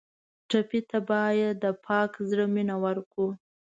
[0.49, 3.27] ټپي ته باید د پاک زړه مینه ورکړو.